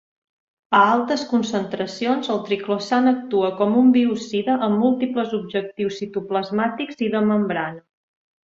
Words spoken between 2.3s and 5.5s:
el triclosan actua com un biocida amb múltiples